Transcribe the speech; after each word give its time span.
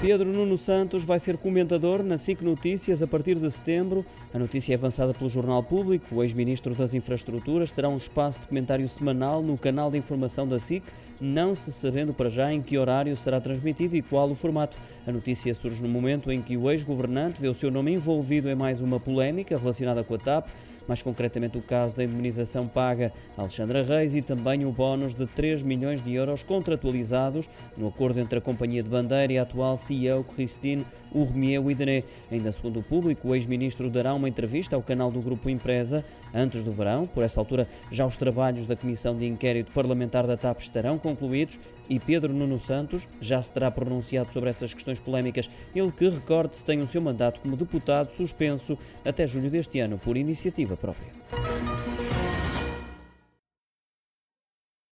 Pedro 0.00 0.32
Nuno 0.32 0.56
Santos 0.56 1.04
vai 1.04 1.18
ser 1.18 1.36
comentador 1.36 2.02
na 2.02 2.16
SIC 2.16 2.40
Notícias 2.40 3.02
a 3.02 3.06
partir 3.06 3.34
de 3.34 3.50
setembro. 3.50 4.02
A 4.32 4.38
notícia 4.38 4.72
é 4.72 4.76
avançada 4.76 5.12
pelo 5.12 5.28
Jornal 5.28 5.62
Público. 5.62 6.06
O 6.14 6.22
ex-ministro 6.22 6.74
das 6.74 6.94
Infraestruturas 6.94 7.70
terá 7.70 7.86
um 7.86 7.98
espaço 7.98 8.40
de 8.40 8.46
comentário 8.46 8.88
semanal 8.88 9.42
no 9.42 9.58
canal 9.58 9.90
de 9.90 9.98
informação 9.98 10.48
da 10.48 10.58
SIC, 10.58 10.82
não 11.20 11.54
se 11.54 11.70
sabendo 11.72 12.14
para 12.14 12.28
já 12.28 12.52
em 12.52 12.62
que 12.62 12.78
horário 12.78 13.16
será 13.16 13.40
transmitido 13.40 13.96
e 13.96 14.02
qual 14.02 14.30
o 14.30 14.34
formato. 14.34 14.76
A 15.06 15.12
notícia 15.12 15.54
surge 15.54 15.82
no 15.82 15.88
momento 15.88 16.32
em 16.32 16.40
que 16.40 16.56
o 16.56 16.70
ex-governante 16.70 17.40
vê 17.40 17.48
o 17.48 17.54
seu 17.54 17.70
nome 17.70 17.92
envolvido 17.92 18.48
em 18.48 18.54
mais 18.54 18.80
uma 18.80 18.98
polémica 18.98 19.58
relacionada 19.58 20.02
com 20.02 20.14
a 20.14 20.18
TAP 20.18 20.48
mais 20.90 21.02
concretamente 21.02 21.56
o 21.56 21.62
caso 21.62 21.96
da 21.96 22.02
indemnização 22.02 22.66
paga 22.66 23.12
a 23.36 23.42
Alexandra 23.42 23.80
Reis 23.80 24.16
e 24.16 24.22
também 24.22 24.64
o 24.64 24.72
bónus 24.72 25.14
de 25.14 25.24
3 25.24 25.62
milhões 25.62 26.02
de 26.02 26.12
euros 26.12 26.42
contratualizados 26.42 27.48
no 27.76 27.86
acordo 27.86 28.18
entre 28.18 28.40
a 28.40 28.42
Companhia 28.42 28.82
de 28.82 28.88
Bandeira 28.88 29.32
e 29.32 29.38
a 29.38 29.42
atual 29.42 29.76
CEO 29.76 30.24
Christine 30.24 30.84
Urmier 31.12 31.64
Widene. 31.64 32.04
Ainda 32.30 32.50
segundo 32.50 32.80
o 32.80 32.82
público, 32.82 33.28
o 33.28 33.34
ex-ministro 33.36 33.88
dará 33.88 34.12
uma 34.12 34.28
entrevista 34.28 34.74
ao 34.74 34.82
canal 34.82 35.12
do 35.12 35.20
Grupo 35.20 35.48
Empresa 35.48 36.04
antes 36.34 36.64
do 36.64 36.72
verão. 36.72 37.06
Por 37.06 37.22
essa 37.22 37.40
altura, 37.40 37.68
já 37.92 38.04
os 38.04 38.16
trabalhos 38.16 38.66
da 38.66 38.74
Comissão 38.74 39.16
de 39.16 39.26
Inquérito 39.26 39.70
Parlamentar 39.72 40.26
da 40.26 40.36
TAP 40.36 40.60
estarão 40.60 40.98
concluídos 41.10 41.58
e 41.88 41.98
Pedro 41.98 42.32
Nuno 42.32 42.58
Santos 42.58 43.06
já 43.20 43.42
se 43.42 43.50
terá 43.50 43.70
pronunciado 43.70 44.32
sobre 44.32 44.50
essas 44.50 44.72
questões 44.72 45.00
polémicas. 45.00 45.50
Ele 45.74 45.90
que, 45.90 46.08
recorde-se, 46.08 46.64
tem 46.64 46.80
o 46.80 46.86
seu 46.86 47.00
mandato 47.00 47.40
como 47.40 47.56
deputado 47.56 48.10
suspenso 48.12 48.78
até 49.04 49.26
julho 49.26 49.50
deste 49.50 49.80
ano 49.80 49.98
por 49.98 50.16
iniciativa 50.16 50.76
própria. 50.76 51.39